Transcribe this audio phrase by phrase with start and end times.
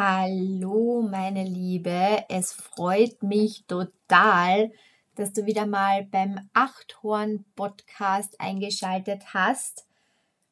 [0.00, 2.24] Hallo, meine Liebe.
[2.28, 4.70] Es freut mich total,
[5.16, 9.88] dass du wieder mal beim Achthorn-Podcast eingeschaltet hast.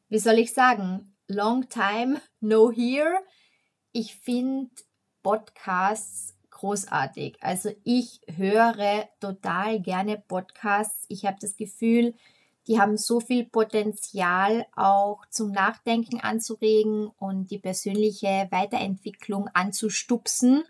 [0.08, 1.14] Wie soll ich sagen?
[1.28, 3.20] Long time, no here.
[3.92, 4.68] Ich finde
[5.22, 7.36] Podcasts großartig.
[7.40, 11.04] Also ich höre total gerne Podcasts.
[11.08, 12.14] Ich habe das Gefühl,
[12.66, 20.64] die haben so viel Potenzial auch zum Nachdenken anzuregen und die persönliche Weiterentwicklung anzustupsen.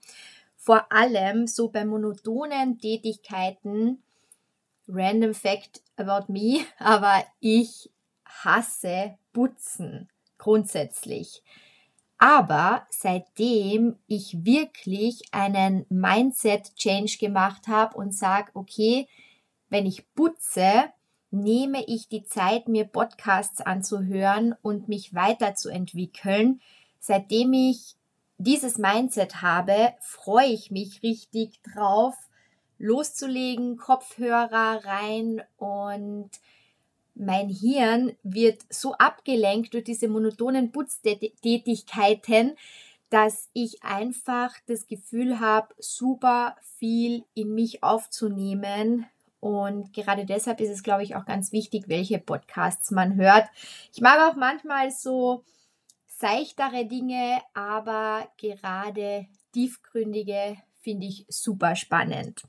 [0.57, 4.03] Vor allem so bei monotonen Tätigkeiten.
[4.89, 7.91] Random Fact about me, aber ich
[8.25, 11.43] hasse Putzen grundsätzlich.
[12.19, 19.07] Aber seitdem ich wirklich einen Mindset-Change gemacht habe und sage, okay,
[19.69, 20.91] wenn ich putze,
[21.31, 26.61] nehme ich die Zeit, mir Podcasts anzuhören und mich weiterzuentwickeln.
[26.99, 27.97] Seitdem ich
[28.39, 32.15] dieses Mindset habe, freue ich mich richtig drauf,
[32.79, 36.31] loszulegen, Kopfhörer rein und
[37.15, 42.57] mein Hirn wird so abgelenkt durch diese monotonen Putztätigkeiten,
[43.09, 49.07] dass ich einfach das Gefühl habe, super viel in mich aufzunehmen,
[49.41, 53.47] und gerade deshalb ist es, glaube ich, auch ganz wichtig, welche Podcasts man hört.
[53.93, 55.45] Ich mag auch manchmal so
[56.07, 62.43] seichtere Dinge, aber gerade tiefgründige finde ich super spannend.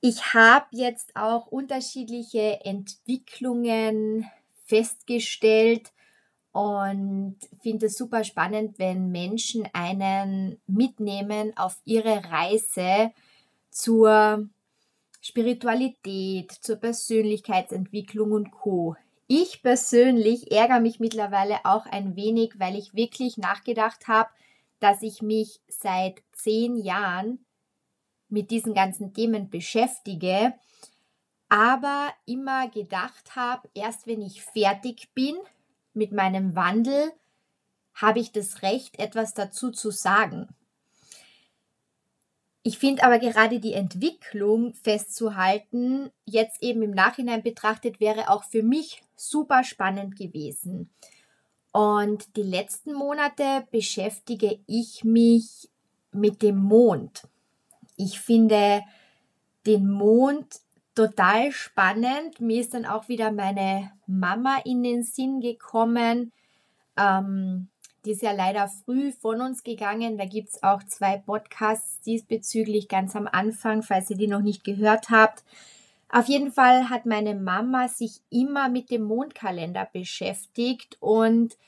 [0.00, 4.30] Ich habe jetzt auch unterschiedliche Entwicklungen
[4.64, 5.92] festgestellt
[6.52, 13.12] und finde es super spannend, wenn Menschen einen mitnehmen auf ihre Reise
[13.70, 14.48] zur
[15.20, 18.96] Spiritualität, zur Persönlichkeitsentwicklung und Co.
[19.26, 24.30] Ich persönlich ärgere mich mittlerweile auch ein wenig, weil ich wirklich nachgedacht habe,
[24.80, 27.44] dass ich mich seit zehn Jahren
[28.28, 30.54] mit diesen ganzen Themen beschäftige,
[31.48, 35.36] aber immer gedacht habe, erst wenn ich fertig bin
[35.94, 37.12] mit meinem Wandel,
[37.94, 40.48] habe ich das Recht, etwas dazu zu sagen.
[42.68, 48.62] Ich finde aber gerade die Entwicklung festzuhalten, jetzt eben im Nachhinein betrachtet, wäre auch für
[48.62, 50.90] mich super spannend gewesen.
[51.72, 55.70] Und die letzten Monate beschäftige ich mich
[56.12, 57.26] mit dem Mond.
[57.96, 58.82] Ich finde
[59.64, 60.60] den Mond
[60.94, 62.38] total spannend.
[62.38, 66.32] Mir ist dann auch wieder meine Mama in den Sinn gekommen.
[66.98, 67.68] Ähm,
[68.08, 70.16] die ist ja leider früh von uns gegangen.
[70.16, 74.64] Da gibt es auch zwei Podcasts diesbezüglich ganz am Anfang, falls ihr die noch nicht
[74.64, 75.44] gehört habt.
[76.08, 81.58] Auf jeden Fall hat meine Mama sich immer mit dem Mondkalender beschäftigt und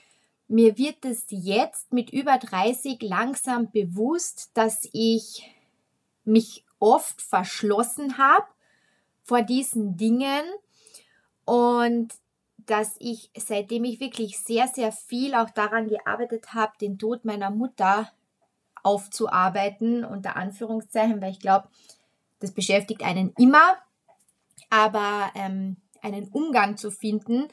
[0.49, 5.47] mir wird es jetzt mit über 30 langsam bewusst, dass ich
[6.25, 8.47] mich oft verschlossen habe
[9.25, 10.47] vor diesen Dingen
[11.45, 12.15] und
[12.71, 17.51] dass ich, seitdem ich wirklich sehr, sehr viel auch daran gearbeitet habe, den Tod meiner
[17.51, 18.13] Mutter
[18.85, 21.69] aufzuarbeiten, unter Anführungszeichen, weil ich glaube,
[22.39, 23.77] das beschäftigt einen immer,
[24.71, 27.49] aber ähm, einen Umgang zu finden.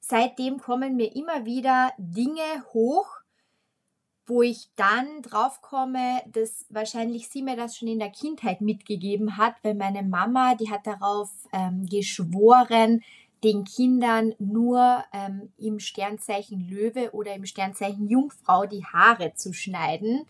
[0.00, 2.42] Seitdem kommen mir immer wieder Dinge
[2.74, 3.08] hoch,
[4.26, 9.38] wo ich dann drauf komme, dass wahrscheinlich sie mir das schon in der Kindheit mitgegeben
[9.38, 13.02] hat, weil meine Mama, die hat darauf ähm, geschworen,
[13.44, 20.26] den Kindern nur ähm, im Sternzeichen Löwe oder im Sternzeichen Jungfrau die Haare zu schneiden.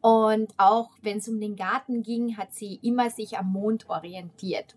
[0.00, 4.74] Und auch wenn es um den Garten ging, hat sie immer sich am Mond orientiert.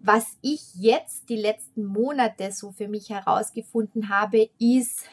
[0.00, 5.04] Was ich jetzt die letzten Monate so für mich herausgefunden habe, ist,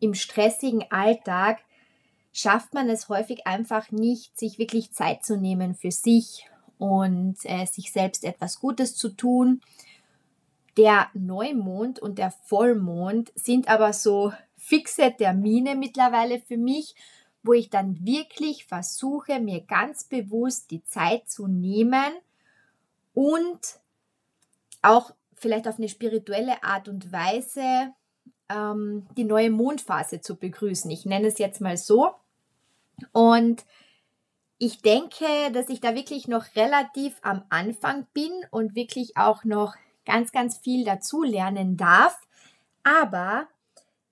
[0.00, 1.58] im stressigen Alltag
[2.32, 6.48] schafft man es häufig einfach nicht, sich wirklich Zeit zu nehmen für sich
[6.78, 9.60] und äh, sich selbst etwas Gutes zu tun
[10.76, 16.94] der Neumond und der Vollmond sind aber so fixe Termine mittlerweile für mich,
[17.42, 22.12] wo ich dann wirklich versuche, mir ganz bewusst die Zeit zu nehmen
[23.14, 23.60] und
[24.80, 27.92] auch vielleicht auf eine spirituelle Art und Weise
[28.48, 30.90] ähm, die neue Mondphase zu begrüßen.
[30.90, 32.14] Ich nenne es jetzt mal so.
[33.12, 33.64] Und
[34.58, 39.74] ich denke, dass ich da wirklich noch relativ am Anfang bin und wirklich auch noch
[40.04, 42.20] ganz, ganz viel dazu lernen darf.
[42.82, 43.48] Aber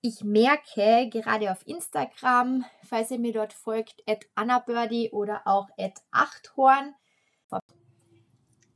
[0.01, 6.01] ich merke gerade auf Instagram, falls ihr mir dort folgt, at AnnaBirdie oder auch at
[6.11, 6.95] Achthorn.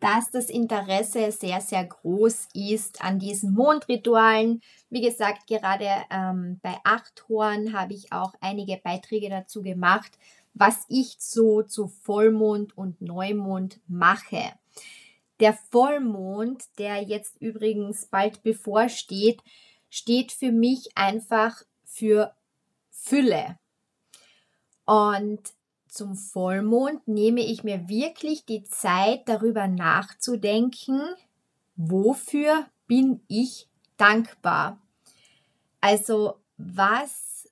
[0.02, 4.62] dass das Interesse sehr, sehr groß ist an diesen Mondritualen.
[4.90, 10.12] Wie gesagt, gerade ähm, bei Achthorn habe ich auch einige Beiträge dazu gemacht,
[10.54, 14.52] was ich so zu Vollmond und Neumond mache.
[15.40, 19.42] Der Vollmond, der jetzt übrigens bald bevorsteht,
[19.90, 22.34] steht für mich einfach für
[22.90, 23.58] Fülle.
[24.86, 25.42] Und
[25.88, 31.02] zum Vollmond nehme ich mir wirklich die Zeit, darüber nachzudenken,
[31.76, 33.68] wofür bin ich
[33.98, 34.82] dankbar?
[35.82, 37.50] Also was,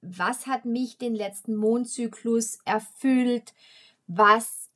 [0.00, 3.52] was hat mich den letzten Mondzyklus erfüllt?
[4.06, 4.70] Was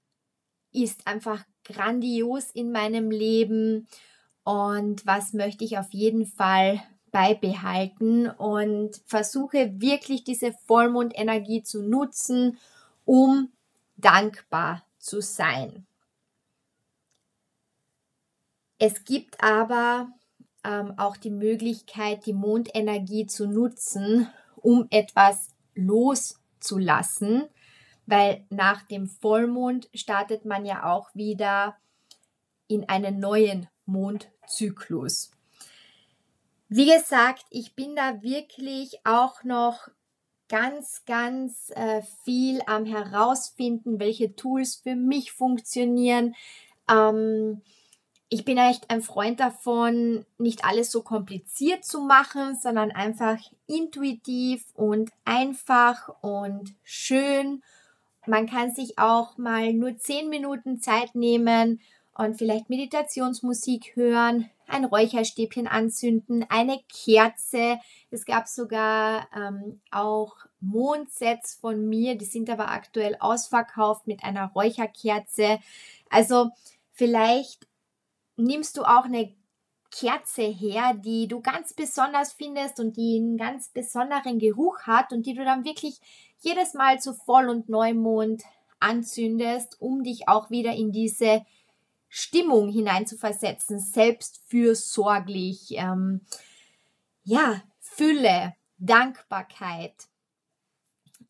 [0.72, 3.88] ist einfach grandios in meinem Leben?
[4.44, 6.82] Und was möchte ich auf jeden Fall
[7.14, 12.58] beibehalten und versuche wirklich diese Vollmondenergie zu nutzen,
[13.04, 13.52] um
[13.96, 15.86] dankbar zu sein.
[18.80, 20.08] Es gibt aber
[20.64, 27.44] ähm, auch die Möglichkeit, die Mondenergie zu nutzen, um etwas loszulassen,
[28.06, 31.76] weil nach dem Vollmond startet man ja auch wieder
[32.68, 35.30] in einen neuen Mondzyklus.
[36.68, 39.88] Wie gesagt, ich bin da wirklich auch noch
[40.48, 46.34] ganz, ganz äh, viel am herausfinden, welche Tools für mich funktionieren.
[46.88, 47.62] Ähm,
[48.28, 54.64] ich bin echt ein Freund davon, nicht alles so kompliziert zu machen, sondern einfach intuitiv
[54.74, 57.62] und einfach und schön.
[58.26, 61.80] Man kann sich auch mal nur zehn Minuten Zeit nehmen
[62.16, 67.78] und vielleicht Meditationsmusik hören, ein Räucherstäbchen anzünden, eine Kerze.
[68.10, 74.46] Es gab sogar ähm, auch Mondsets von mir, die sind aber aktuell ausverkauft mit einer
[74.54, 75.58] Räucherkerze.
[76.08, 76.50] Also
[76.92, 77.66] vielleicht
[78.36, 79.34] nimmst du auch eine
[79.94, 85.24] Kerze her, die du ganz besonders findest und die einen ganz besonderen Geruch hat und
[85.24, 86.00] die du dann wirklich
[86.40, 88.42] jedes Mal zu Voll- und Neumond
[88.80, 91.46] anzündest, um dich auch wieder in diese
[92.08, 96.22] Stimmung hineinzuversetzen, selbstfürsorglich, ähm,
[97.22, 99.94] ja, Fülle, Dankbarkeit.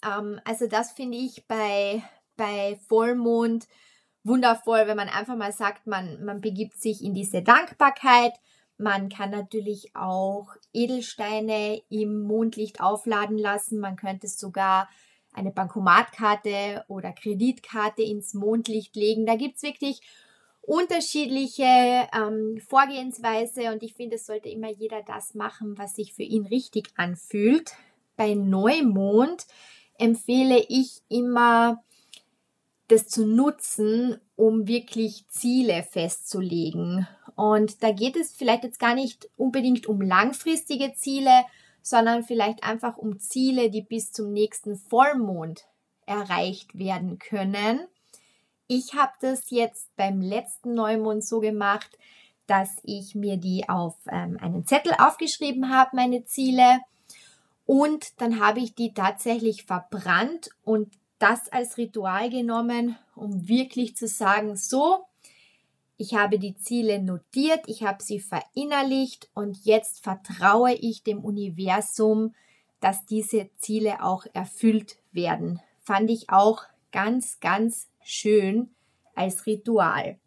[0.05, 2.02] Ähm, also das finde ich bei,
[2.37, 3.69] bei Vollmond
[4.25, 8.32] wundervoll, wenn man einfach mal sagt, man, man begibt sich in diese Dankbarkeit.
[8.76, 13.79] Man kann natürlich auch Edelsteine im Mondlicht aufladen lassen.
[13.79, 14.88] Man könnte sogar
[15.32, 19.26] eine Bankomatkarte oder Kreditkarte ins Mondlicht legen.
[19.26, 20.00] Da gibt es wirklich
[20.62, 26.23] unterschiedliche ähm, Vorgehensweise und ich finde, es sollte immer jeder das machen, was sich für
[26.23, 27.73] ihn richtig anfühlt.
[28.17, 29.47] Bei Neumond
[29.99, 31.82] empfehle ich immer,
[32.88, 37.06] das zu nutzen, um wirklich Ziele festzulegen.
[37.37, 41.45] Und da geht es vielleicht jetzt gar nicht unbedingt um langfristige Ziele,
[41.83, 45.67] sondern vielleicht einfach um Ziele, die bis zum nächsten Vollmond
[46.07, 47.81] erreicht werden können.
[48.67, 51.99] Ich habe das jetzt beim letzten Neumond so gemacht,
[52.47, 56.81] dass ich mir die auf ähm, einen Zettel aufgeschrieben habe, meine Ziele.
[57.67, 64.07] Und dann habe ich die tatsächlich verbrannt und das als Ritual genommen, um wirklich zu
[64.09, 65.05] sagen, so,
[65.96, 72.35] ich habe die Ziele notiert, ich habe sie verinnerlicht und jetzt vertraue ich dem Universum,
[72.81, 75.61] dass diese Ziele auch erfüllt werden.
[75.80, 78.71] Fand ich auch ganz, ganz schön
[79.14, 80.19] als Ritual.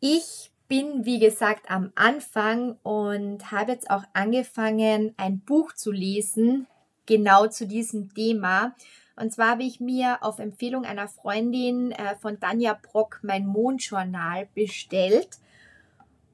[0.00, 6.66] Ich bin, wie gesagt, am Anfang und habe jetzt auch angefangen, ein Buch zu lesen,
[7.06, 8.74] genau zu diesem Thema.
[9.16, 14.48] Und zwar habe ich mir auf Empfehlung einer Freundin äh, von Tanja Brock mein Mondjournal
[14.54, 15.38] bestellt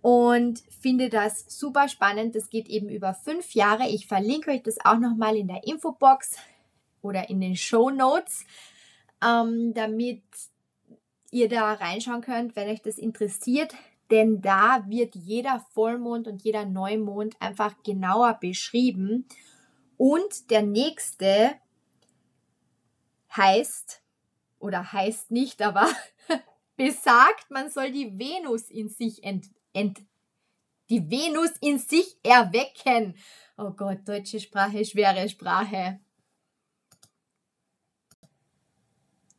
[0.01, 2.35] und finde das super spannend.
[2.35, 3.89] Das geht eben über fünf Jahre.
[3.89, 6.37] Ich verlinke euch das auch nochmal in der Infobox
[7.03, 8.45] oder in den Show Notes
[9.25, 10.23] ähm, damit
[11.31, 13.75] ihr da reinschauen könnt, wenn euch das interessiert.
[14.11, 19.27] Denn da wird jeder Vollmond und jeder Neumond einfach genauer beschrieben.
[19.99, 21.53] Und der nächste
[23.37, 24.03] heißt,
[24.59, 25.89] oder heißt nicht, aber
[26.77, 30.01] besagt, man soll die Venus in sich ent, ent,
[30.91, 33.15] die Venus in sich erwecken.
[33.57, 36.01] Oh Gott, deutsche Sprache, schwere Sprache.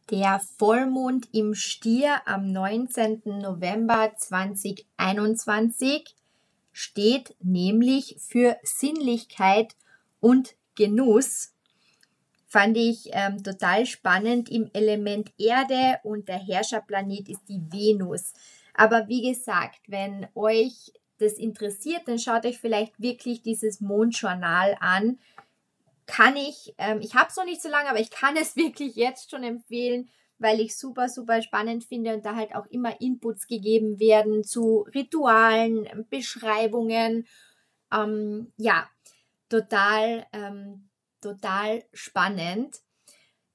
[0.10, 3.22] Der Vollmond im Stier am 19.
[3.26, 6.16] November 2021
[6.72, 9.76] steht nämlich für Sinnlichkeit
[10.20, 11.54] und Genuss,
[12.50, 18.34] fand ich ähm, total spannend im Element Erde und der Herrscherplanet ist die Venus.
[18.74, 25.20] Aber wie gesagt, wenn euch das interessiert, dann schaut euch vielleicht wirklich dieses Mondjournal an.
[26.08, 28.96] Kann ich, ähm, ich habe es noch nicht so lange, aber ich kann es wirklich
[28.96, 33.46] jetzt schon empfehlen, weil ich super, super spannend finde und da halt auch immer Inputs
[33.46, 37.28] gegeben werden zu Ritualen, Beschreibungen.
[37.94, 38.90] Ähm, ja,
[39.50, 40.89] total ähm,
[41.22, 42.82] total spannend.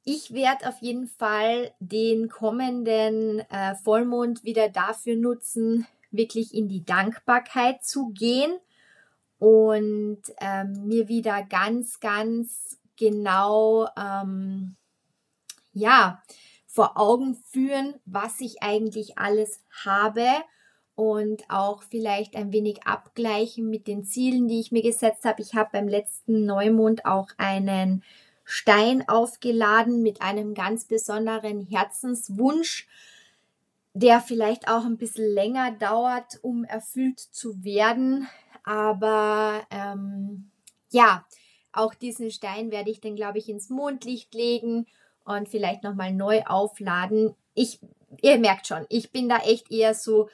[0.04, 6.84] Ich werde auf jeden Fall den kommenden äh, Vollmond wieder dafür nutzen, wirklich in die
[6.84, 8.52] Dankbarkeit zu gehen
[9.38, 14.76] und ähm, mir wieder ganz, ganz genau, ähm,
[15.72, 16.22] ja,
[16.66, 20.26] vor Augen führen, was ich eigentlich alles habe
[20.96, 25.42] und auch vielleicht ein wenig abgleichen mit den Zielen, die ich mir gesetzt habe.
[25.42, 28.02] Ich habe beim letzten Neumond auch einen
[28.44, 32.86] Stein aufgeladen mit einem ganz besonderen Herzenswunsch,
[33.94, 38.28] der vielleicht auch ein bisschen länger dauert, um erfüllt zu werden.
[38.64, 40.50] Aber ähm,
[40.90, 41.24] ja,
[41.72, 44.86] auch diesen Stein werde ich dann, glaube ich, ins Mondlicht legen
[45.24, 47.34] und vielleicht nochmal neu aufladen.
[47.54, 47.80] Ich,
[48.22, 50.28] ihr merkt schon, ich bin da echt eher so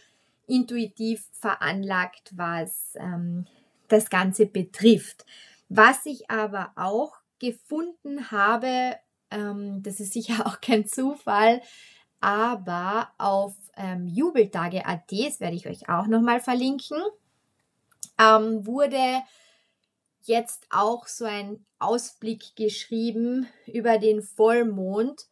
[0.50, 3.46] intuitiv veranlagt, was ähm,
[3.88, 5.24] das Ganze betrifft.
[5.68, 8.96] Was ich aber auch gefunden habe,
[9.30, 11.62] ähm, das ist sicher auch kein Zufall,
[12.20, 16.98] aber auf ähm, Jubeltage.at, das werde ich euch auch nochmal verlinken,
[18.18, 19.22] ähm, wurde
[20.22, 25.29] jetzt auch so ein Ausblick geschrieben über den Vollmond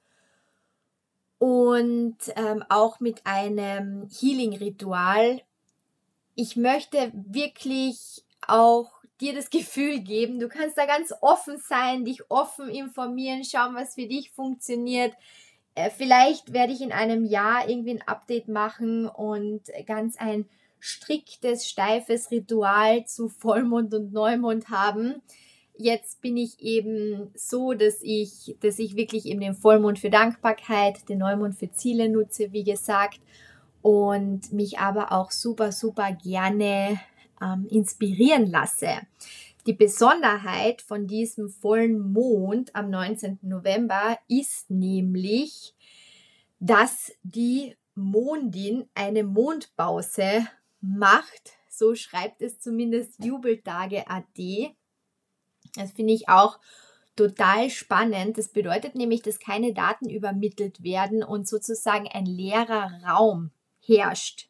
[1.39, 5.41] und ähm, auch mit einem Healing-Ritual.
[6.35, 12.31] Ich möchte wirklich auch dir das Gefühl geben, du kannst da ganz offen sein, dich
[12.31, 15.15] offen informieren, schauen, was für dich funktioniert.
[15.75, 20.49] Äh, vielleicht werde ich in einem Jahr irgendwie ein Update machen und ganz ein
[20.81, 25.23] striktes, steifes Ritual zu Vollmond und Neumond haben
[25.79, 31.09] jetzt bin ich eben so, dass ich, dass ich wirklich eben den Vollmond für Dankbarkeit,
[31.09, 33.21] den Neumond für Ziele nutze, wie gesagt,
[33.81, 37.01] und mich aber auch super, super gerne
[37.41, 38.89] ähm, inspirieren lasse.
[39.67, 43.39] Die Besonderheit von diesem vollen Mond am 19.
[43.43, 45.75] November ist nämlich,
[46.59, 50.47] dass die Mondin eine Mondpause
[50.81, 51.53] macht.
[51.69, 54.75] So schreibt es zumindest Jubeltage.at.
[55.75, 56.59] Das finde ich auch
[57.17, 58.39] total spannend.
[58.39, 64.49] Das bedeutet nämlich, dass keine Daten übermittelt werden und sozusagen ein leerer Raum herrscht.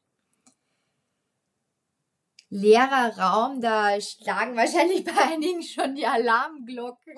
[2.51, 7.17] Leerer Raum, da schlagen wahrscheinlich bei einigen schon die Alarmglocken,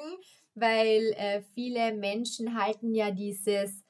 [0.55, 3.83] weil äh, viele Menschen halten ja dieses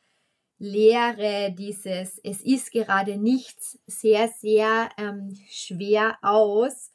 [0.58, 6.92] Leere, dieses Es ist gerade nichts sehr, sehr ähm, schwer aus.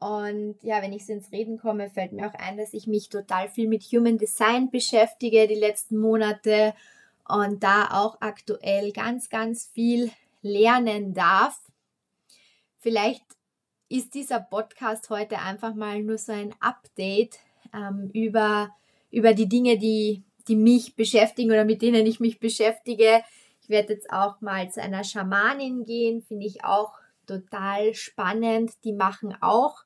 [0.00, 3.10] Und ja, wenn ich so ins Reden komme, fällt mir auch ein, dass ich mich
[3.10, 6.74] total viel mit Human Design beschäftige die letzten Monate
[7.28, 11.60] und da auch aktuell ganz, ganz viel lernen darf.
[12.78, 13.22] Vielleicht
[13.90, 17.38] ist dieser Podcast heute einfach mal nur so ein Update
[17.74, 18.70] ähm, über,
[19.10, 23.22] über die Dinge, die, die mich beschäftigen oder mit denen ich mich beschäftige.
[23.62, 26.94] Ich werde jetzt auch mal zu einer Schamanin gehen, finde ich auch
[27.26, 28.72] total spannend.
[28.84, 29.84] Die machen auch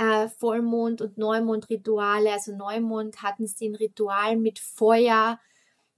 [0.00, 2.32] äh, Vollmond- und Neumond-Rituale.
[2.32, 5.38] Also Neumond hatten sie ein Ritual mit Feuer,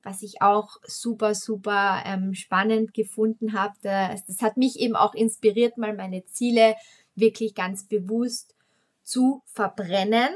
[0.03, 3.75] was ich auch super, super ähm, spannend gefunden habe.
[3.83, 6.75] Das, das hat mich eben auch inspiriert, mal meine Ziele
[7.15, 8.57] wirklich ganz bewusst
[9.05, 10.31] zu verbrennen.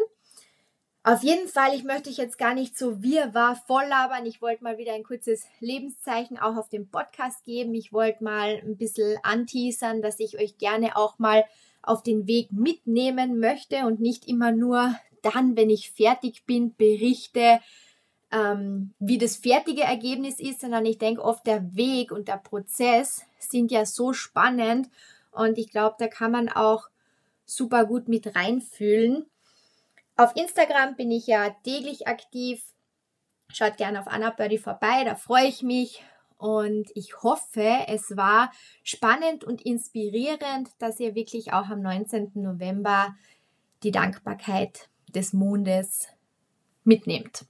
[1.02, 4.26] Auf jeden Fall, ich möchte euch jetzt gar nicht so wirrwarr voll labern.
[4.26, 7.75] Ich wollte mal wieder ein kurzes Lebenszeichen auch auf dem Podcast geben.
[7.75, 11.44] Ich wollte mal ein bisschen anteasern, dass ich euch gerne auch mal
[11.87, 17.61] auf den Weg mitnehmen möchte und nicht immer nur dann, wenn ich fertig bin, berichte,
[18.33, 23.23] ähm, wie das fertige Ergebnis ist, sondern ich denke oft, der Weg und der Prozess
[23.38, 24.88] sind ja so spannend
[25.31, 26.88] und ich glaube, da kann man auch
[27.45, 29.26] super gut mit reinfühlen.
[30.16, 32.62] Auf Instagram bin ich ja täglich aktiv.
[33.49, 36.02] Schaut gerne auf Anna Birdie vorbei, da freue ich mich.
[36.38, 38.52] Und ich hoffe, es war
[38.83, 42.33] spannend und inspirierend, dass ihr wirklich auch am 19.
[42.35, 43.14] November
[43.83, 46.09] die Dankbarkeit des Mondes
[46.85, 47.47] mitnehmt.